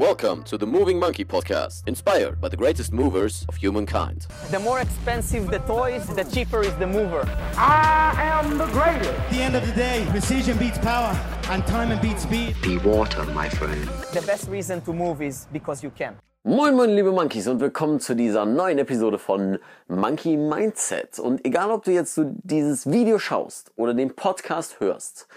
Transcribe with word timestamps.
Welcome 0.00 0.44
to 0.44 0.56
the 0.56 0.66
Moving 0.66 0.98
Monkey 0.98 1.26
podcast, 1.26 1.86
inspired 1.86 2.40
by 2.40 2.48
the 2.48 2.56
greatest 2.56 2.90
movers 2.90 3.44
of 3.50 3.56
humankind. 3.56 4.26
The 4.50 4.58
more 4.58 4.80
expensive 4.80 5.50
the 5.50 5.58
toys, 5.58 6.06
the 6.16 6.24
cheaper 6.24 6.62
is 6.62 6.74
the 6.76 6.86
mover. 6.86 7.28
I 7.54 8.14
am 8.16 8.56
the 8.56 8.64
greatest. 8.68 9.10
At 9.10 9.30
the 9.30 9.42
end 9.42 9.56
of 9.56 9.66
the 9.66 9.74
day, 9.74 10.06
precision 10.08 10.56
beats 10.56 10.78
power 10.78 11.14
and 11.50 11.66
time 11.66 12.00
beats 12.00 12.22
speed. 12.22 12.56
Be 12.62 12.78
water, 12.78 13.26
my 13.34 13.50
friend. 13.50 13.86
The 14.14 14.22
best 14.22 14.48
reason 14.48 14.80
to 14.86 14.94
move 14.94 15.20
is 15.20 15.46
because 15.52 15.82
you 15.82 15.90
can. 15.90 16.16
Moin 16.46 16.76
moin 16.76 16.96
liebe 16.96 17.12
Monkeys 17.12 17.46
und 17.46 17.60
willkommen 17.60 18.00
zu 18.00 18.14
dieser 18.14 18.46
neuen 18.46 18.78
Episode 18.78 19.18
von 19.18 19.58
Monkey 19.88 20.38
Mindset. 20.38 21.18
Und 21.18 21.44
egal 21.44 21.70
ob 21.70 21.84
du 21.84 21.90
jetzt 21.90 22.14
so 22.14 22.24
dieses 22.42 22.90
Video 22.90 23.18
schaust 23.18 23.70
oder 23.76 23.92
den 23.92 24.16
Podcast 24.16 24.80
hörst, 24.80 25.28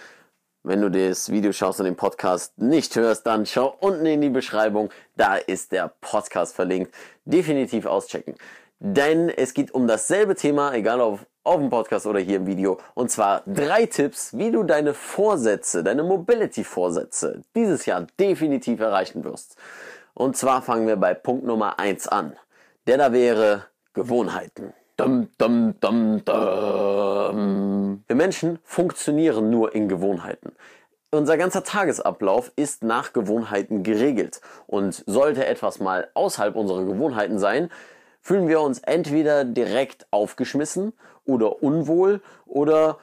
wenn 0.63 0.81
du 0.81 0.89
das 0.89 1.29
Video 1.29 1.51
schaust 1.51 1.79
und 1.79 1.85
den 1.85 1.95
Podcast 1.95 2.57
nicht 2.57 2.95
hörst, 2.95 3.25
dann 3.25 3.45
schau 3.45 3.75
unten 3.79 4.05
in 4.05 4.21
die 4.21 4.29
Beschreibung, 4.29 4.89
da 5.15 5.35
ist 5.35 5.71
der 5.71 5.93
Podcast 6.01 6.55
verlinkt. 6.55 6.93
Definitiv 7.25 7.85
auschecken. 7.85 8.35
Denn 8.79 9.29
es 9.29 9.53
geht 9.53 9.73
um 9.73 9.87
dasselbe 9.87 10.35
Thema, 10.35 10.73
egal 10.73 11.01
ob 11.01 11.19
auf 11.43 11.57
dem 11.57 11.69
Podcast 11.69 12.05
oder 12.05 12.19
hier 12.19 12.37
im 12.37 12.47
Video. 12.47 12.79
Und 12.93 13.11
zwar 13.11 13.43
drei 13.45 13.85
Tipps, 13.85 14.37
wie 14.37 14.51
du 14.51 14.63
deine 14.63 14.93
Vorsätze, 14.93 15.83
deine 15.83 16.03
Mobility-Vorsätze 16.03 17.41
dieses 17.55 17.85
Jahr 17.85 18.07
definitiv 18.19 18.79
erreichen 18.79 19.25
wirst. 19.25 19.57
Und 20.13 20.37
zwar 20.37 20.61
fangen 20.61 20.87
wir 20.87 20.95
bei 20.95 21.13
Punkt 21.13 21.45
Nummer 21.45 21.79
eins 21.79 22.07
an. 22.07 22.37
Der 22.87 22.97
da 22.97 23.11
wäre 23.11 23.65
Gewohnheiten. 23.93 24.73
Dum, 24.95 25.29
dum, 25.37 25.75
dum, 25.79 26.23
dum. 26.23 27.82
Wir 28.13 28.17
Menschen 28.17 28.59
funktionieren 28.63 29.49
nur 29.49 29.73
in 29.73 29.89
Gewohnheiten. 29.89 30.51
Unser 31.09 31.35
ganzer 31.35 31.63
Tagesablauf 31.63 32.51
ist 32.55 32.83
nach 32.83 33.11
Gewohnheiten 33.11 33.81
geregelt. 33.81 34.39
Und 34.67 35.03
sollte 35.07 35.47
etwas 35.47 35.79
mal 35.79 36.07
außerhalb 36.13 36.55
unserer 36.55 36.85
Gewohnheiten 36.85 37.39
sein, 37.39 37.71
fühlen 38.21 38.47
wir 38.47 38.61
uns 38.61 38.77
entweder 38.77 39.45
direkt 39.45 40.05
aufgeschmissen 40.11 40.93
oder 41.25 41.63
unwohl 41.63 42.21
oder 42.45 42.99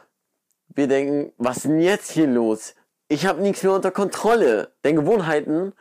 wir 0.69 0.87
denken, 0.87 1.33
was 1.39 1.57
ist 1.57 1.65
denn 1.65 1.81
jetzt 1.81 2.13
hier 2.13 2.29
los? 2.29 2.77
Ich 3.09 3.27
habe 3.27 3.43
nichts 3.43 3.65
mehr 3.65 3.73
unter 3.73 3.91
Kontrolle. 3.91 4.71
Denn 4.85 4.95
Gewohnheiten 4.95 5.73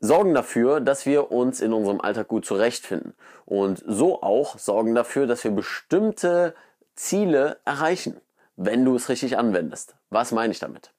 sorgen 0.00 0.34
dafür, 0.34 0.78
dass 0.80 1.04
wir 1.04 1.32
uns 1.32 1.60
in 1.60 1.72
unserem 1.72 2.00
Alltag 2.00 2.28
gut 2.28 2.46
zurechtfinden. 2.46 3.14
Und 3.44 3.82
so 3.84 4.22
auch 4.22 4.56
sorgen 4.56 4.94
dafür, 4.94 5.26
dass 5.26 5.42
wir 5.42 5.50
bestimmte 5.50 6.54
Ziele 6.94 7.58
erreichen, 7.64 8.20
wenn 8.58 8.84
du 8.84 8.96
es 8.96 9.08
richtig 9.08 9.38
anwendest. 9.38 9.94
Was 10.10 10.32
meine 10.32 10.52
ich 10.52 10.58
damit? 10.58 10.92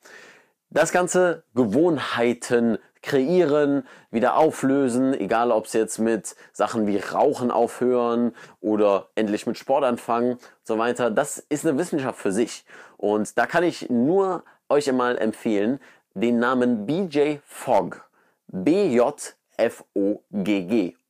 Das 0.70 0.92
ganze 0.92 1.44
Gewohnheiten 1.54 2.78
kreieren, 3.02 3.88
wieder 4.12 4.36
auflösen, 4.36 5.14
egal 5.14 5.52
ob 5.52 5.66
es 5.66 5.74
jetzt 5.74 6.00
mit 6.00 6.36
Sachen 6.54 6.88
wie 6.88 6.98
Rauchen 6.98 7.52
aufhören 7.52 8.34
oder 8.62 9.10
endlich 9.16 9.46
mit 9.46 9.58
Sport 9.58 9.84
anfangen 9.84 10.34
und 10.34 10.42
so 10.64 10.78
weiter, 10.78 11.12
das 11.12 11.38
ist 11.38 11.66
eine 11.66 11.78
Wissenschaft 11.78 12.20
für 12.20 12.32
sich. 12.32 12.66
Und 12.98 13.38
da 13.38 13.46
kann 13.46 13.64
ich 13.64 13.90
nur 13.90 14.44
euch 14.70 14.90
einmal 14.90 15.18
empfehlen, 15.18 15.80
den 16.14 16.40
Namen 16.40 16.86
BJ 16.86 17.38
Fogg 17.46 18.02
B-J-F-O-G-G 18.52 19.36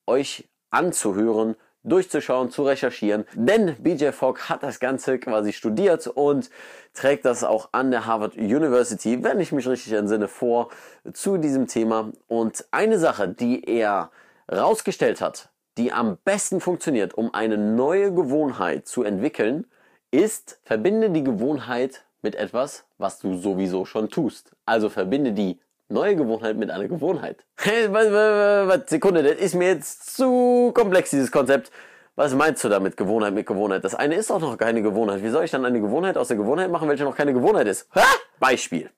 euch 0.07 0.49
anzuhören, 0.71 1.55
durchzuschauen, 1.83 2.51
zu 2.51 2.63
recherchieren. 2.63 3.25
Denn 3.33 3.75
BJ 3.79 4.11
Fogg 4.11 4.49
hat 4.49 4.63
das 4.63 4.79
Ganze 4.79 5.19
quasi 5.19 5.53
studiert 5.53 6.07
und 6.07 6.49
trägt 6.93 7.25
das 7.25 7.43
auch 7.43 7.69
an 7.71 7.91
der 7.91 8.05
Harvard 8.05 8.35
University, 8.35 9.23
wenn 9.23 9.39
ich 9.39 9.51
mich 9.51 9.67
richtig 9.67 9.93
entsinne, 9.93 10.27
vor 10.27 10.69
zu 11.13 11.37
diesem 11.37 11.67
Thema. 11.67 12.11
Und 12.27 12.65
eine 12.71 12.99
Sache, 12.99 13.29
die 13.29 13.63
er 13.65 14.11
rausgestellt 14.51 15.21
hat, 15.21 15.49
die 15.77 15.93
am 15.93 16.17
besten 16.25 16.59
funktioniert, 16.59 17.13
um 17.13 17.33
eine 17.33 17.57
neue 17.57 18.13
Gewohnheit 18.13 18.87
zu 18.87 19.03
entwickeln, 19.03 19.65
ist, 20.11 20.59
verbinde 20.63 21.09
die 21.11 21.23
Gewohnheit 21.23 22.03
mit 22.21 22.35
etwas, 22.35 22.85
was 22.97 23.19
du 23.19 23.37
sowieso 23.37 23.85
schon 23.85 24.09
tust. 24.09 24.51
Also 24.65 24.89
verbinde 24.89 25.31
die 25.31 25.59
neue 25.89 26.15
Gewohnheit 26.15 26.57
mit 26.57 26.71
einer 26.71 26.87
Gewohnheit. 26.87 27.45
Sekunde, 28.87 29.23
das 29.23 29.37
ist 29.37 29.55
mir 29.55 29.69
jetzt 29.69 30.15
zu 30.15 30.71
komplex, 30.73 31.09
dieses 31.09 31.31
Konzept. 31.31 31.71
Was 32.15 32.33
meinst 32.33 32.63
du 32.63 32.69
damit, 32.69 32.97
Gewohnheit 32.97 33.33
mit 33.33 33.45
Gewohnheit? 33.45 33.83
Das 33.83 33.95
eine 33.95 34.15
ist 34.15 34.29
doch 34.29 34.39
noch 34.39 34.57
keine 34.57 34.81
Gewohnheit. 34.81 35.23
Wie 35.23 35.29
soll 35.29 35.45
ich 35.45 35.51
dann 35.51 35.65
eine 35.65 35.79
Gewohnheit 35.79 36.17
aus 36.17 36.27
der 36.27 36.37
Gewohnheit 36.37 36.69
machen, 36.69 36.89
welche 36.89 37.05
noch 37.05 37.15
keine 37.15 37.33
Gewohnheit 37.33 37.67
ist? 37.67 37.87
Ha? 37.95 38.03
Beispiel. 38.39 38.89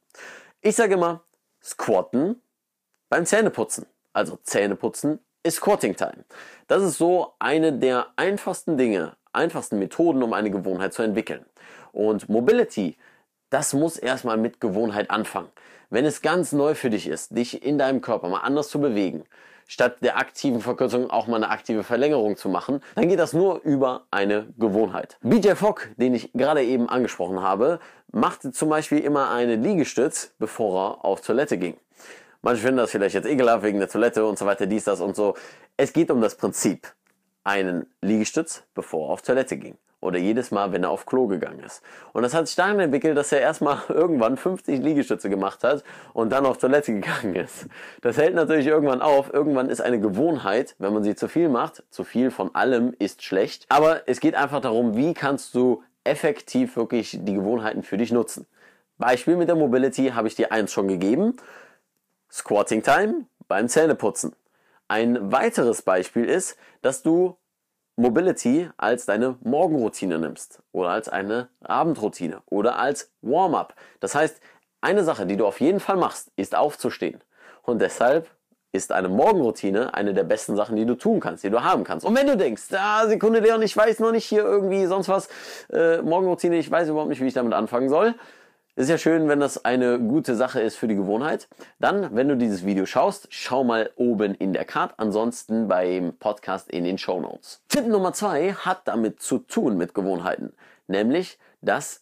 Ich 0.61 0.75
sage 0.75 0.95
immer, 0.95 1.21
squatten 1.63 2.41
beim 3.09 3.25
Zähneputzen. 3.25 3.85
Also 4.13 4.39
Zähneputzen 4.43 5.19
ist 5.43 5.57
Squatting 5.57 5.95
Time. 5.95 6.25
Das 6.67 6.81
ist 6.81 6.97
so 6.97 7.33
eine 7.39 7.73
der 7.73 8.07
einfachsten 8.15 8.77
Dinge, 8.77 9.15
einfachsten 9.33 9.79
Methoden, 9.79 10.23
um 10.23 10.33
eine 10.33 10.49
Gewohnheit 10.51 10.93
zu 10.93 11.03
entwickeln. 11.03 11.45
Und 11.91 12.29
Mobility, 12.29 12.97
das 13.51 13.73
muss 13.73 13.97
erstmal 13.97 14.37
mit 14.37 14.59
Gewohnheit 14.59 15.11
anfangen. 15.11 15.49
Wenn 15.91 16.05
es 16.05 16.21
ganz 16.21 16.53
neu 16.53 16.73
für 16.73 16.89
dich 16.89 17.07
ist, 17.07 17.37
dich 17.37 17.63
in 17.63 17.77
deinem 17.77 18.01
Körper 18.01 18.29
mal 18.29 18.39
anders 18.39 18.69
zu 18.69 18.79
bewegen, 18.79 19.25
statt 19.67 19.97
der 20.01 20.17
aktiven 20.17 20.61
Verkürzung 20.61 21.09
auch 21.09 21.27
mal 21.27 21.35
eine 21.35 21.49
aktive 21.49 21.83
Verlängerung 21.83 22.37
zu 22.37 22.47
machen, 22.47 22.81
dann 22.95 23.09
geht 23.09 23.19
das 23.19 23.33
nur 23.33 23.61
über 23.63 24.05
eine 24.09 24.47
Gewohnheit. 24.57 25.17
BJ 25.21 25.51
Fogg, 25.51 25.89
den 25.97 26.15
ich 26.15 26.31
gerade 26.33 26.63
eben 26.63 26.89
angesprochen 26.89 27.41
habe, 27.41 27.79
machte 28.11 28.51
zum 28.51 28.69
Beispiel 28.69 28.99
immer 28.99 29.31
eine 29.31 29.57
Liegestütz, 29.57 30.33
bevor 30.39 30.81
er 30.81 31.05
auf 31.05 31.19
Toilette 31.19 31.57
ging. 31.57 31.75
Manche 32.41 32.61
finden 32.61 32.77
das 32.77 32.91
vielleicht 32.91 33.15
jetzt 33.15 33.27
ekelhaft 33.27 33.63
wegen 33.63 33.79
der 33.79 33.89
Toilette 33.89 34.25
und 34.25 34.39
so 34.39 34.45
weiter, 34.45 34.65
dies, 34.65 34.85
das 34.85 35.01
und 35.01 35.15
so. 35.15 35.35
Es 35.75 35.91
geht 35.91 36.09
um 36.09 36.21
das 36.21 36.35
Prinzip. 36.35 36.87
Einen 37.43 37.87
Liegestütz, 38.01 38.63
bevor 38.73 39.09
er 39.09 39.13
auf 39.13 39.21
Toilette 39.21 39.57
ging 39.57 39.77
oder 40.01 40.19
jedes 40.19 40.51
Mal, 40.51 40.73
wenn 40.73 40.83
er 40.83 40.89
auf 40.89 41.05
Klo 41.05 41.27
gegangen 41.27 41.59
ist. 41.59 41.81
Und 42.11 42.23
das 42.23 42.33
hat 42.33 42.47
sich 42.47 42.55
dahin 42.55 42.79
entwickelt, 42.79 43.15
dass 43.15 43.31
er 43.31 43.39
erstmal 43.39 43.77
irgendwann 43.89 44.35
50 44.35 44.81
Liegestütze 44.81 45.29
gemacht 45.29 45.63
hat 45.63 45.83
und 46.13 46.31
dann 46.31 46.45
auf 46.45 46.57
Toilette 46.57 46.93
gegangen 46.93 47.35
ist. 47.35 47.67
Das 48.01 48.17
hält 48.17 48.35
natürlich 48.35 48.67
irgendwann 48.67 49.01
auf. 49.01 49.31
Irgendwann 49.33 49.69
ist 49.69 49.81
eine 49.81 49.99
Gewohnheit, 49.99 50.75
wenn 50.79 50.93
man 50.93 51.03
sie 51.03 51.15
zu 51.15 51.29
viel 51.29 51.47
macht. 51.47 51.83
Zu 51.89 52.03
viel 52.03 52.31
von 52.31 52.53
allem 52.53 52.93
ist 52.99 53.23
schlecht. 53.23 53.65
Aber 53.69 54.01
es 54.07 54.19
geht 54.19 54.35
einfach 54.35 54.59
darum, 54.59 54.97
wie 54.97 55.13
kannst 55.13 55.55
du 55.55 55.83
effektiv 56.03 56.75
wirklich 56.75 57.19
die 57.21 57.33
Gewohnheiten 57.35 57.83
für 57.83 57.97
dich 57.97 58.11
nutzen. 58.11 58.47
Beispiel 58.97 59.35
mit 59.35 59.49
der 59.49 59.55
Mobility 59.55 60.09
habe 60.09 60.27
ich 60.27 60.35
dir 60.35 60.51
eins 60.51 60.71
schon 60.71 60.87
gegeben. 60.87 61.37
Squatting 62.31 62.81
Time 62.81 63.25
beim 63.47 63.67
Zähneputzen. 63.67 64.33
Ein 64.87 65.31
weiteres 65.31 65.81
Beispiel 65.81 66.25
ist, 66.25 66.57
dass 66.81 67.01
du 67.03 67.37
Mobility 68.01 68.69
als 68.77 69.05
deine 69.05 69.37
Morgenroutine 69.41 70.19
nimmst 70.19 70.61
oder 70.71 70.89
als 70.89 71.07
eine 71.07 71.49
Abendroutine 71.63 72.41
oder 72.47 72.77
als 72.79 73.11
Warm-up. 73.21 73.75
Das 73.99 74.15
heißt, 74.15 74.41
eine 74.81 75.03
Sache, 75.03 75.25
die 75.25 75.37
du 75.37 75.45
auf 75.45 75.61
jeden 75.61 75.79
Fall 75.79 75.97
machst, 75.97 76.31
ist 76.35 76.55
aufzustehen. 76.55 77.21
Und 77.61 77.79
deshalb 77.79 78.29
ist 78.71 78.91
eine 78.91 79.09
Morgenroutine 79.09 79.93
eine 79.93 80.13
der 80.13 80.23
besten 80.23 80.55
Sachen, 80.55 80.75
die 80.77 80.85
du 80.85 80.95
tun 80.95 81.19
kannst, 81.19 81.43
die 81.43 81.49
du 81.49 81.63
haben 81.63 81.83
kannst. 81.83 82.05
Und 82.05 82.15
wenn 82.15 82.25
du 82.25 82.37
denkst, 82.37 82.63
ah, 82.71 83.05
Sekunde 83.05 83.39
Leon, 83.39 83.61
ich 83.61 83.75
weiß 83.75 83.99
noch 83.99 84.11
nicht 84.11 84.25
hier 84.25 84.43
irgendwie 84.43 84.85
sonst 84.85 85.09
was, 85.09 85.29
äh, 85.71 86.01
Morgenroutine, 86.01 86.57
ich 86.57 86.71
weiß 86.71 86.89
überhaupt 86.89 87.09
nicht, 87.09 87.21
wie 87.21 87.27
ich 87.27 87.33
damit 87.33 87.53
anfangen 87.53 87.89
soll, 87.89 88.15
ist 88.81 88.89
ja 88.89 88.97
schön, 88.97 89.27
wenn 89.27 89.39
das 89.39 89.65
eine 89.65 89.99
gute 89.99 90.35
Sache 90.35 90.61
ist 90.61 90.75
für 90.75 90.87
die 90.87 90.95
Gewohnheit. 90.95 91.47
Dann, 91.79 92.15
wenn 92.15 92.27
du 92.27 92.37
dieses 92.37 92.65
Video 92.65 92.85
schaust, 92.85 93.27
schau 93.29 93.63
mal 93.63 93.91
oben 93.95 94.33
in 94.33 94.53
der 94.53 94.65
Card, 94.65 94.93
ansonsten 94.97 95.67
beim 95.67 96.13
Podcast 96.17 96.69
in 96.69 96.83
den 96.83 96.97
Show 96.97 97.19
Notes. 97.19 97.61
Tipp 97.67 97.87
Nummer 97.87 98.13
zwei 98.13 98.53
hat 98.53 98.87
damit 98.87 99.21
zu 99.21 99.39
tun 99.39 99.77
mit 99.77 99.93
Gewohnheiten, 99.93 100.53
nämlich 100.87 101.37
das 101.61 102.01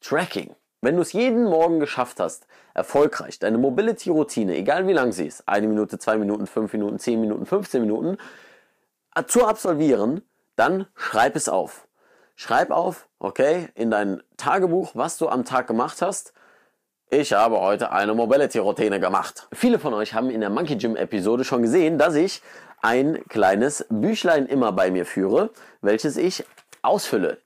Tracking. 0.00 0.54
Wenn 0.80 0.96
du 0.96 1.02
es 1.02 1.12
jeden 1.12 1.44
Morgen 1.44 1.80
geschafft 1.80 2.20
hast, 2.20 2.46
erfolgreich 2.74 3.38
deine 3.38 3.58
Mobility-Routine, 3.58 4.54
egal 4.54 4.86
wie 4.86 4.92
lang 4.92 5.12
sie 5.12 5.26
ist, 5.26 5.48
eine 5.48 5.66
Minute, 5.66 5.98
zwei 5.98 6.18
Minuten, 6.18 6.46
fünf 6.46 6.72
Minuten, 6.74 6.98
zehn 6.98 7.20
Minuten, 7.20 7.46
15 7.46 7.80
Minuten, 7.80 8.18
äh, 9.14 9.24
zu 9.24 9.46
absolvieren, 9.46 10.22
dann 10.56 10.86
schreib 10.94 11.36
es 11.36 11.48
auf. 11.48 11.83
Schreib 12.36 12.70
auf, 12.70 13.08
okay, 13.20 13.68
in 13.74 13.90
dein 13.90 14.22
Tagebuch, 14.36 14.90
was 14.94 15.18
du 15.18 15.28
am 15.28 15.44
Tag 15.44 15.66
gemacht 15.66 16.02
hast. 16.02 16.32
Ich 17.08 17.32
habe 17.32 17.60
heute 17.60 17.92
eine 17.92 18.12
Mobility-Routine 18.12 18.98
gemacht. 18.98 19.46
Viele 19.52 19.78
von 19.78 19.94
euch 19.94 20.14
haben 20.14 20.30
in 20.30 20.40
der 20.40 20.50
Monkey 20.50 20.76
Gym 20.76 20.96
Episode 20.96 21.44
schon 21.44 21.62
gesehen, 21.62 21.96
dass 21.96 22.16
ich 22.16 22.42
ein 22.82 23.22
kleines 23.28 23.86
Büchlein 23.88 24.46
immer 24.46 24.72
bei 24.72 24.90
mir 24.90 25.06
führe, 25.06 25.50
welches 25.80 26.16
ich 26.16 26.44
ausfülle. 26.82 27.38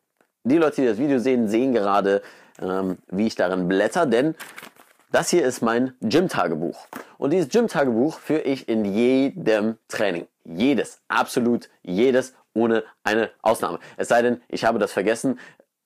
Die 0.45 0.57
Leute, 0.57 0.81
die 0.81 0.87
das 0.89 0.99
Video 0.99 1.19
sehen, 1.19 1.49
sehen 1.49 1.75
gerade, 1.75 2.23
ähm, 2.61 2.97
wie 3.09 3.27
ich 3.27 3.35
darin 3.35 3.69
blätter, 3.69 4.07
denn 4.07 4.35
das 5.13 5.29
hier 5.29 5.45
ist 5.45 5.61
mein 5.61 5.95
Gym-Tagebuch. 6.01 6.87
Und 7.19 7.33
dieses 7.33 7.51
Gym-Tagebuch 7.51 8.19
führe 8.21 8.41
ich 8.41 8.69
in 8.69 8.85
jedem 8.85 9.77
Training. 9.89 10.27
Jedes, 10.45 11.01
absolut 11.09 11.69
jedes 11.83 12.35
ohne 12.55 12.85
eine 13.05 13.31
Ausnahme. 13.43 13.79
Es 13.97 14.09
sei 14.09 14.23
denn, 14.23 14.43
ich 14.49 14.65
habe 14.65 14.79
das 14.79 14.93
vergessen, 14.93 15.39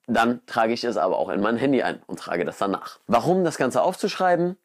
dann 0.06 0.44
trage 0.46 0.72
ich 0.72 0.84
es 0.84 0.96
aber 0.96 1.18
auch 1.18 1.28
in 1.28 1.40
mein 1.40 1.56
Handy 1.56 1.82
ein 1.82 2.02
und 2.06 2.18
trage 2.18 2.44
das 2.44 2.58
danach. 2.58 2.98
Warum 3.06 3.44
das 3.44 3.56
Ganze 3.56 3.82
aufzuschreiben? 3.82 4.56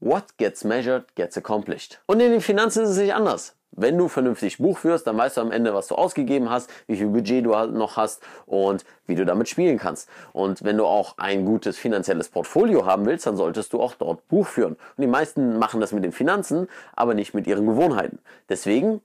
what 0.00 0.36
gets 0.36 0.64
measured 0.64 1.14
gets 1.14 1.36
accomplished. 1.36 2.00
Und 2.06 2.20
in 2.20 2.30
den 2.30 2.40
Finanzen 2.40 2.84
ist 2.84 2.90
es 2.90 2.98
nicht 2.98 3.14
anders. 3.14 3.54
Wenn 3.78 3.98
du 3.98 4.08
vernünftig 4.08 4.56
Buch 4.56 4.78
führst, 4.78 5.06
dann 5.06 5.18
weißt 5.18 5.36
du 5.36 5.42
am 5.42 5.50
Ende, 5.50 5.74
was 5.74 5.88
du 5.88 5.96
ausgegeben 5.96 6.48
hast, 6.48 6.70
wie 6.86 6.96
viel 6.96 7.08
Budget 7.08 7.44
du 7.44 7.50
noch 7.50 7.96
hast 7.96 8.22
und 8.46 8.86
wie 9.06 9.14
du 9.14 9.26
damit 9.26 9.50
spielen 9.50 9.76
kannst. 9.78 10.08
Und 10.32 10.64
wenn 10.64 10.78
du 10.78 10.86
auch 10.86 11.18
ein 11.18 11.44
gutes 11.44 11.76
finanzielles 11.76 12.30
Portfolio 12.30 12.86
haben 12.86 13.04
willst, 13.04 13.26
dann 13.26 13.36
solltest 13.36 13.74
du 13.74 13.82
auch 13.82 13.94
dort 13.94 14.26
Buch 14.28 14.46
führen. 14.46 14.74
Und 14.74 15.02
die 15.02 15.06
meisten 15.06 15.58
machen 15.58 15.80
das 15.80 15.92
mit 15.92 16.04
den 16.04 16.12
Finanzen, 16.12 16.68
aber 16.94 17.12
nicht 17.12 17.34
mit 17.34 17.46
ihren 17.46 17.66
Gewohnheiten. 17.66 18.18
Deswegen 18.48 19.02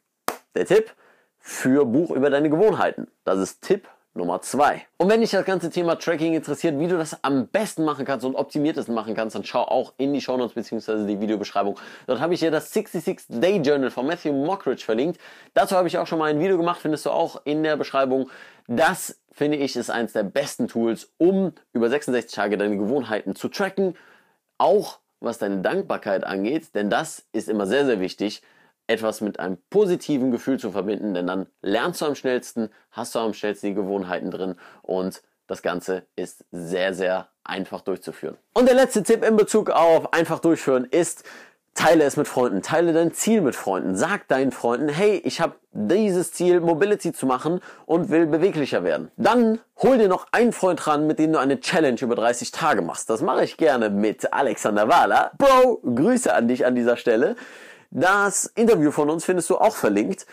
der 0.56 0.66
Tipp, 0.66 0.94
für 1.42 1.86
Buch 1.86 2.12
über 2.12 2.30
deine 2.30 2.50
Gewohnheiten. 2.50 3.08
Das 3.26 3.40
ist 3.40 3.62
Tipp 3.62 3.88
Nummer 4.14 4.42
zwei. 4.42 4.86
Und 4.98 5.10
wenn 5.10 5.22
dich 5.22 5.32
das 5.32 5.46
ganze 5.46 5.70
Thema 5.70 5.98
Tracking 5.98 6.34
interessiert, 6.34 6.78
wie 6.80 6.88
du 6.88 6.98
das 6.98 7.24
am 7.24 7.48
besten 7.48 7.86
machen 7.86 8.06
kannst 8.06 8.26
und 8.26 8.36
optimiertesten 8.36 8.94
machen 8.94 9.16
kannst, 9.16 9.36
dann 9.36 9.46
schau 9.46 9.62
auch 9.62 9.94
in 9.98 10.14
die 10.14 10.20
Show 10.20 10.36
Notes 10.36 10.54
bzw. 10.54 11.06
die 11.08 11.22
Videobeschreibung. 11.22 11.80
Dort 12.08 12.20
habe 12.20 12.34
ich 12.34 12.42
dir 12.42 12.52
das 12.52 12.74
66 12.74 13.40
Day 13.40 13.58
Journal 13.58 13.90
von 13.90 14.06
Matthew 14.06 14.34
Mockridge 14.34 14.84
verlinkt. 14.84 15.20
Dazu 15.54 15.78
habe 15.78 15.88
ich 15.88 15.98
auch 15.98 16.08
schon 16.08 16.20
mal 16.20 16.30
ein 16.30 16.40
Video 16.42 16.58
gemacht, 16.58 16.82
findest 16.82 17.06
du 17.06 17.12
auch 17.12 17.42
in 17.46 17.64
der 17.64 17.78
Beschreibung. 17.78 18.30
Das 18.68 19.18
finde 19.32 19.58
ich 19.58 19.78
ist 19.78 19.90
eines 19.90 20.12
der 20.12 20.24
besten 20.24 20.68
Tools, 20.68 21.14
um 21.18 21.54
über 21.72 21.90
66 21.90 22.36
Tage 22.36 22.58
deine 22.58 22.78
Gewohnheiten 22.78 23.34
zu 23.34 23.48
tracken. 23.48 23.96
Auch 24.58 25.00
was 25.22 25.38
deine 25.38 25.62
Dankbarkeit 25.62 26.26
angeht, 26.26 26.76
denn 26.76 26.90
das 26.90 27.26
ist 27.32 27.48
immer 27.48 27.66
sehr, 27.66 27.86
sehr 27.86 28.02
wichtig 28.02 28.42
etwas 28.92 29.22
mit 29.22 29.40
einem 29.40 29.58
positiven 29.70 30.32
Gefühl 30.32 30.60
zu 30.60 30.72
verbinden, 30.72 31.14
denn 31.14 31.28
dann 31.28 31.48
lernst 31.62 32.02
du 32.02 32.06
am 32.06 32.16
schnellsten, 32.16 32.70
hast 32.92 33.16
du 33.16 33.20
am 33.20 33.34
schnellsten 33.34 33.68
die 33.68 33.74
Gewohnheiten 33.74 34.32
drin 34.32 34.56
und 34.82 35.22
das 35.48 35.62
Ganze 35.62 36.04
ist 36.16 36.46
sehr, 36.52 36.94
sehr 36.94 37.28
einfach 37.44 37.82
durchzuführen. 37.82 38.38
Und 38.54 38.68
der 38.68 38.76
letzte 38.76 39.04
Tipp 39.04 39.26
in 39.26 39.36
Bezug 39.36 39.70
auf 39.70 40.14
einfach 40.14 40.40
durchführen 40.40 40.86
ist, 40.86 41.24
teile 41.74 42.04
es 42.04 42.18
mit 42.18 42.28
Freunden, 42.28 42.62
teile 42.62 42.94
dein 42.94 43.14
Ziel 43.14 43.42
mit 43.42 43.56
Freunden, 43.56 43.96
sag 43.96 44.28
deinen 44.28 44.52
Freunden, 44.52 44.90
hey, 44.90 45.22
ich 45.24 45.40
habe 45.40 45.56
dieses 45.72 46.34
Ziel, 46.34 46.60
Mobility 46.60 47.14
zu 47.14 47.26
machen 47.26 47.62
und 47.86 48.10
will 48.10 48.26
beweglicher 48.26 48.84
werden. 48.84 49.10
Dann 49.16 49.60
hol 49.82 49.98
dir 49.98 50.10
noch 50.10 50.28
einen 50.32 50.52
Freund 50.52 50.86
ran, 50.86 51.08
mit 51.08 51.20
dem 51.20 51.32
du 51.32 51.40
eine 51.40 51.60
Challenge 51.60 52.00
über 52.02 52.16
30 52.16 52.52
Tage 52.52 52.82
machst. 52.82 53.10
Das 53.10 53.22
mache 53.22 53.44
ich 53.44 53.58
gerne 53.58 53.90
mit 53.90 54.34
Alexander 54.34 54.90
Wahler. 54.90 55.32
Bro, 55.38 55.82
Grüße 55.96 56.34
an 56.34 56.48
dich 56.48 56.66
an 56.66 56.76
dieser 56.76 56.98
Stelle. 56.98 57.36
Das 57.92 58.46
Interview 58.56 58.92
von 58.92 59.10
uns 59.10 59.26
findest 59.26 59.50
du 59.50 59.58
auch 59.58 59.76
verlinkt. 59.76 60.26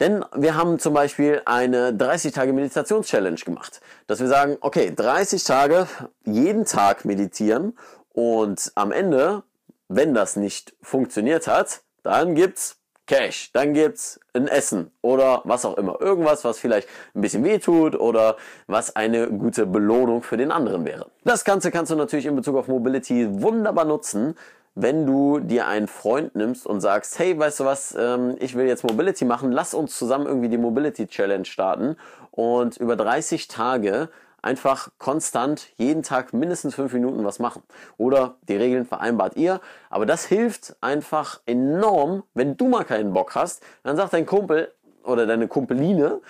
Denn 0.00 0.24
wir 0.34 0.56
haben 0.56 0.78
zum 0.78 0.92
Beispiel 0.92 1.40
eine 1.44 1.94
30 1.94 2.32
Tage 2.32 2.52
Meditations-Challenge 2.52 3.40
gemacht. 3.40 3.80
Dass 4.06 4.20
wir 4.20 4.28
sagen, 4.28 4.56
okay, 4.60 4.92
30 4.94 5.44
Tage 5.44 5.86
jeden 6.24 6.64
Tag 6.64 7.04
meditieren 7.04 7.78
und 8.12 8.72
am 8.74 8.92
Ende, 8.92 9.42
wenn 9.88 10.14
das 10.14 10.36
nicht 10.36 10.74
funktioniert 10.82 11.46
hat, 11.46 11.82
dann 12.02 12.34
gibt's 12.34 12.76
Cash, 13.06 13.52
dann 13.52 13.72
gibt's 13.72 14.18
ein 14.34 14.48
Essen 14.48 14.90
oder 15.00 15.42
was 15.44 15.64
auch 15.64 15.78
immer. 15.78 16.00
Irgendwas, 16.00 16.44
was 16.44 16.58
vielleicht 16.58 16.88
ein 17.14 17.20
bisschen 17.20 17.44
weh 17.44 17.58
tut 17.58 17.94
oder 17.94 18.36
was 18.66 18.96
eine 18.96 19.28
gute 19.28 19.64
Belohnung 19.64 20.22
für 20.22 20.36
den 20.36 20.50
anderen 20.50 20.84
wäre. 20.84 21.06
Das 21.24 21.44
Ganze 21.44 21.70
kannst 21.70 21.92
du 21.92 21.96
natürlich 21.96 22.26
in 22.26 22.34
Bezug 22.34 22.56
auf 22.56 22.68
Mobility 22.68 23.42
wunderbar 23.42 23.84
nutzen, 23.84 24.36
wenn 24.76 25.06
du 25.06 25.40
dir 25.40 25.66
einen 25.66 25.88
Freund 25.88 26.36
nimmst 26.36 26.66
und 26.66 26.82
sagst, 26.82 27.18
hey, 27.18 27.36
weißt 27.36 27.60
du 27.60 27.64
was, 27.64 27.96
ähm, 27.98 28.36
ich 28.38 28.54
will 28.54 28.66
jetzt 28.66 28.84
Mobility 28.84 29.24
machen, 29.24 29.50
lass 29.50 29.72
uns 29.72 29.96
zusammen 29.96 30.26
irgendwie 30.26 30.50
die 30.50 30.58
Mobility 30.58 31.06
Challenge 31.06 31.46
starten 31.46 31.96
und 32.30 32.76
über 32.76 32.94
30 32.94 33.48
Tage 33.48 34.10
einfach 34.42 34.90
konstant 34.98 35.70
jeden 35.76 36.02
Tag 36.02 36.34
mindestens 36.34 36.74
fünf 36.74 36.92
Minuten 36.92 37.24
was 37.24 37.38
machen. 37.38 37.62
Oder 37.96 38.36
die 38.48 38.56
Regeln 38.56 38.84
vereinbart 38.84 39.36
ihr. 39.36 39.60
Aber 39.88 40.06
das 40.06 40.26
hilft 40.26 40.76
einfach 40.82 41.40
enorm, 41.46 42.22
wenn 42.34 42.56
du 42.56 42.68
mal 42.68 42.84
keinen 42.84 43.12
Bock 43.12 43.34
hast. 43.34 43.62
Dann 43.82 43.96
sagt 43.96 44.12
dein 44.12 44.26
Kumpel 44.26 44.72
oder 45.02 45.26
deine 45.26 45.48
Kumpeline, 45.48 46.20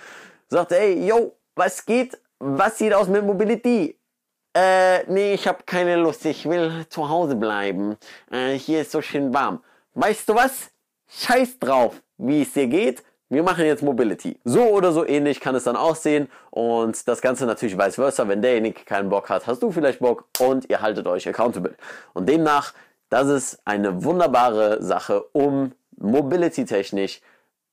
sagt, 0.47 0.71
hey, 0.71 1.05
yo, 1.05 1.35
was 1.55 1.85
geht? 1.85 2.17
Was 2.39 2.77
sieht 2.77 2.93
aus 2.93 3.07
mit 3.07 3.23
Mobility? 3.25 3.99
Äh, 4.57 5.03
nee, 5.07 5.35
ich 5.35 5.47
habe 5.47 5.59
keine 5.67 5.97
Lust. 5.97 6.25
Ich 6.25 6.49
will 6.49 6.87
zu 6.89 7.09
Hause 7.09 7.35
bleiben. 7.35 7.95
Äh, 8.31 8.53
hier 8.53 8.81
ist 8.81 8.91
so 8.91 9.03
schön 9.03 9.31
warm. 9.31 9.63
Weißt 9.93 10.27
du 10.27 10.33
was? 10.33 10.71
Scheiß 11.07 11.59
drauf, 11.59 12.01
wie 12.17 12.41
es 12.41 12.53
dir 12.53 12.65
geht. 12.65 13.03
Wir 13.29 13.43
machen 13.43 13.65
jetzt 13.65 13.83
Mobility. 13.83 14.39
So 14.45 14.63
oder 14.63 14.91
so 14.93 15.05
ähnlich 15.05 15.41
kann 15.41 15.53
es 15.53 15.65
dann 15.65 15.75
aussehen 15.75 16.27
und 16.49 17.07
das 17.07 17.21
Ganze 17.21 17.45
natürlich 17.45 17.77
vice 17.77 17.95
versa. 17.95 18.27
Wenn 18.27 18.41
derjenige 18.41 18.83
keinen 18.83 19.09
Bock 19.09 19.29
hat, 19.29 19.45
hast 19.45 19.61
du 19.61 19.69
vielleicht 19.69 19.99
Bock 19.99 20.25
und 20.39 20.67
ihr 20.71 20.81
haltet 20.81 21.05
euch 21.05 21.27
accountable. 21.27 21.75
Und 22.13 22.27
demnach, 22.27 22.73
das 23.09 23.27
ist 23.27 23.59
eine 23.63 24.03
wunderbare 24.03 24.81
Sache, 24.81 25.23
um 25.33 25.73
Mobility 25.97 26.65
technisch 26.65 27.21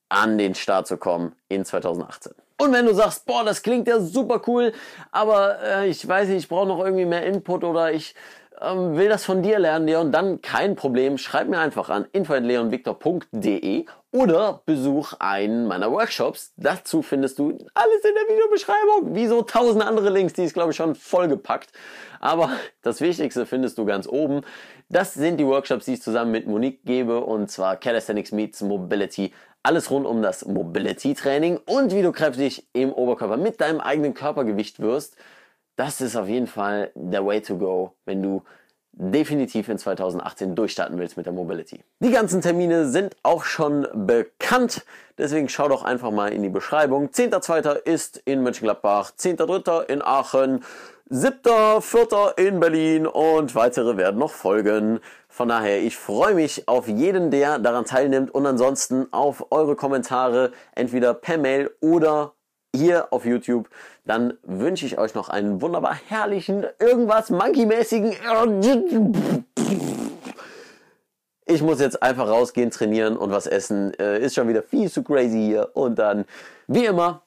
an 0.09 0.37
den 0.37 0.53
Start 0.53 0.85
zu 0.85 0.97
kommen 0.97 1.35
in 1.49 1.65
2018. 1.65 2.33
Und 2.57 2.71
wenn 2.71 2.85
du 2.85 2.93
sagst, 2.93 3.25
boah, 3.25 3.43
das 3.43 3.61
klingt 3.61 3.87
ja 3.87 3.99
super 3.99 4.41
cool, 4.47 4.71
aber 5.11 5.61
äh, 5.61 5.87
ich 5.89 6.07
weiß 6.07 6.29
nicht, 6.29 6.37
ich 6.37 6.47
brauche 6.47 6.67
noch 6.67 6.83
irgendwie 6.83 7.05
mehr 7.05 7.25
Input 7.25 7.65
oder 7.65 7.91
ich 7.91 8.15
ähm, 8.61 8.95
will 8.95 9.09
das 9.09 9.25
von 9.25 9.43
dir 9.43 9.59
lernen, 9.59 9.87
Leon, 9.87 10.11
dann 10.11 10.41
kein 10.41 10.75
Problem. 10.75 11.17
Schreib 11.17 11.49
mir 11.49 11.59
einfach 11.59 11.89
an 11.89 12.05
info.leonvictor.de 12.13 13.85
oder 14.11 14.61
besuch 14.65 15.13
einen 15.19 15.67
meiner 15.67 15.91
Workshops. 15.91 16.53
Dazu 16.55 17.01
findest 17.01 17.39
du 17.39 17.49
alles 17.73 18.05
in 18.05 18.13
der 18.13 18.35
Videobeschreibung. 18.35 19.15
Wie 19.15 19.27
so 19.27 19.41
tausend 19.41 19.83
andere 19.83 20.09
Links, 20.09 20.33
die 20.33 20.43
ist, 20.43 20.53
glaube 20.53 20.71
ich, 20.71 20.77
schon 20.77 20.95
vollgepackt. 20.95 21.71
Aber 22.21 22.51
das 22.81 23.01
Wichtigste 23.01 23.45
findest 23.45 23.77
du 23.77 23.85
ganz 23.85 24.07
oben. 24.07 24.41
Das 24.87 25.13
sind 25.13 25.37
die 25.37 25.45
Workshops, 25.45 25.85
die 25.85 25.95
ich 25.95 26.01
zusammen 26.01 26.31
mit 26.31 26.47
Monique 26.47 26.85
gebe 26.85 27.19
und 27.19 27.51
zwar 27.51 27.75
Calisthenics 27.75 28.31
Meets 28.31 28.61
Mobility 28.61 29.33
alles 29.65 29.89
rund 29.89 30.05
um 30.05 30.21
das 30.21 30.45
Mobility 30.45 31.15
Training 31.15 31.59
und 31.65 31.91
wie 31.91 32.03
du 32.03 32.11
kräftig 32.11 32.67
im 32.73 32.93
Oberkörper 32.93 33.35
mit 33.35 33.59
deinem 33.59 33.79
eigenen 33.79 34.13
Körpergewicht 34.13 34.79
wirst. 34.79 35.17
Das 35.75 36.01
ist 36.01 36.15
auf 36.15 36.29
jeden 36.29 36.45
Fall 36.45 36.91
der 36.93 37.25
Way 37.25 37.41
to 37.41 37.57
go, 37.57 37.95
wenn 38.05 38.21
du 38.21 38.43
definitiv 38.97 39.69
in 39.69 39.77
2018 39.77 40.55
durchstarten 40.55 40.97
willst 40.97 41.17
mit 41.17 41.25
der 41.25 41.33
Mobility. 41.33 41.83
Die 41.99 42.11
ganzen 42.11 42.41
Termine 42.41 42.87
sind 42.87 43.15
auch 43.23 43.43
schon 43.43 43.87
bekannt, 43.93 44.85
deswegen 45.17 45.49
schau 45.49 45.67
doch 45.67 45.83
einfach 45.83 46.11
mal 46.11 46.31
in 46.31 46.41
die 46.43 46.49
Beschreibung. 46.49 47.09
10.2. 47.09 47.75
ist 47.83 48.21
in 48.25 48.41
Mönchengladbach, 48.41 49.11
10.3. 49.17 49.83
in 49.89 50.01
Aachen, 50.01 50.63
7.4. 51.11 52.37
in 52.39 52.59
Berlin 52.59 53.05
und 53.05 53.53
weitere 53.53 53.97
werden 53.97 54.17
noch 54.17 54.31
folgen. 54.31 54.99
Von 55.27 55.49
daher, 55.49 55.81
ich 55.81 55.97
freue 55.97 56.33
mich 56.33 56.67
auf 56.67 56.87
jeden, 56.87 57.29
der 57.29 57.59
daran 57.59 57.85
teilnimmt 57.85 58.33
und 58.33 58.45
ansonsten 58.45 59.11
auf 59.11 59.51
eure 59.51 59.75
Kommentare, 59.75 60.51
entweder 60.73 61.13
per 61.13 61.37
Mail 61.37 61.69
oder 61.81 62.33
hier 62.75 63.11
auf 63.11 63.25
YouTube. 63.25 63.69
Dann 64.05 64.37
wünsche 64.43 64.85
ich 64.85 64.97
euch 64.97 65.15
noch 65.15 65.29
einen 65.29 65.61
wunderbar 65.61 65.97
herrlichen, 66.07 66.65
irgendwas 66.79 67.31
monkey-mäßigen. 67.31 68.15
Ich 71.47 71.61
muss 71.61 71.79
jetzt 71.79 72.01
einfach 72.01 72.27
rausgehen, 72.27 72.71
trainieren 72.71 73.17
und 73.17 73.31
was 73.31 73.47
essen. 73.47 73.93
Äh, 73.99 74.19
ist 74.19 74.35
schon 74.35 74.47
wieder 74.47 74.63
viel 74.63 74.89
zu 74.89 75.03
crazy 75.03 75.39
hier. 75.39 75.69
Und 75.73 75.97
dann, 75.97 76.25
wie 76.67 76.85
immer, 76.85 77.21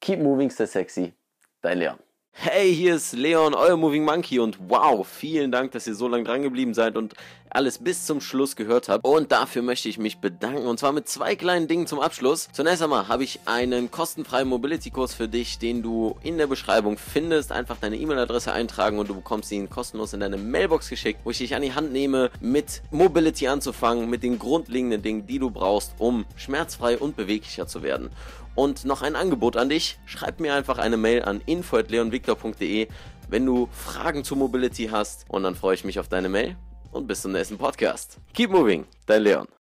keep 0.00 0.20
moving, 0.20 0.50
stay 0.50 0.66
sexy. 0.66 1.12
Dein 1.60 1.78
Leon. 1.78 1.98
Hey, 2.40 2.72
hier 2.72 2.94
ist 2.94 3.14
Leon, 3.14 3.52
euer 3.52 3.76
Moving 3.76 4.04
Monkey 4.04 4.38
und 4.38 4.58
wow, 4.68 5.04
vielen 5.04 5.50
Dank, 5.50 5.72
dass 5.72 5.88
ihr 5.88 5.96
so 5.96 6.06
lange 6.06 6.22
dran 6.22 6.42
geblieben 6.44 6.72
seid 6.72 6.96
und 6.96 7.14
alles 7.50 7.78
bis 7.78 8.06
zum 8.06 8.20
Schluss 8.20 8.54
gehört 8.54 8.88
habt. 8.88 9.04
Und 9.04 9.32
dafür 9.32 9.62
möchte 9.62 9.88
ich 9.88 9.98
mich 9.98 10.18
bedanken 10.18 10.68
und 10.68 10.78
zwar 10.78 10.92
mit 10.92 11.08
zwei 11.08 11.34
kleinen 11.34 11.66
Dingen 11.66 11.88
zum 11.88 11.98
Abschluss. 11.98 12.48
Zunächst 12.52 12.80
einmal 12.80 13.08
habe 13.08 13.24
ich 13.24 13.40
einen 13.46 13.90
kostenfreien 13.90 14.46
Mobility-Kurs 14.46 15.14
für 15.14 15.26
dich, 15.26 15.58
den 15.58 15.82
du 15.82 16.14
in 16.22 16.38
der 16.38 16.46
Beschreibung 16.46 16.96
findest. 16.96 17.50
Einfach 17.50 17.76
deine 17.80 17.96
E-Mail-Adresse 17.96 18.52
eintragen 18.52 19.00
und 19.00 19.10
du 19.10 19.16
bekommst 19.16 19.50
ihn 19.50 19.68
kostenlos 19.68 20.12
in 20.12 20.20
deine 20.20 20.36
Mailbox 20.36 20.90
geschickt, 20.90 21.18
wo 21.24 21.30
ich 21.30 21.38
dich 21.38 21.56
an 21.56 21.62
die 21.62 21.74
Hand 21.74 21.90
nehme, 21.90 22.30
mit 22.40 22.82
Mobility 22.92 23.48
anzufangen, 23.48 24.08
mit 24.08 24.22
den 24.22 24.38
grundlegenden 24.38 25.02
Dingen, 25.02 25.26
die 25.26 25.40
du 25.40 25.50
brauchst, 25.50 25.92
um 25.98 26.24
schmerzfrei 26.36 26.98
und 26.98 27.16
beweglicher 27.16 27.66
zu 27.66 27.82
werden. 27.82 28.10
Und 28.58 28.84
noch 28.84 29.02
ein 29.02 29.14
Angebot 29.14 29.56
an 29.56 29.68
dich. 29.68 30.00
Schreib 30.04 30.40
mir 30.40 30.52
einfach 30.52 30.78
eine 30.78 30.96
Mail 30.96 31.22
an 31.22 31.40
info.leonvictor.de, 31.46 32.88
wenn 33.28 33.46
du 33.46 33.68
Fragen 33.70 34.24
zu 34.24 34.34
Mobility 34.34 34.88
hast. 34.90 35.26
Und 35.28 35.44
dann 35.44 35.54
freue 35.54 35.76
ich 35.76 35.84
mich 35.84 36.00
auf 36.00 36.08
deine 36.08 36.28
Mail 36.28 36.56
und 36.90 37.06
bis 37.06 37.22
zum 37.22 37.30
nächsten 37.30 37.56
Podcast. 37.56 38.18
Keep 38.34 38.50
moving, 38.50 38.84
dein 39.06 39.22
Leon. 39.22 39.48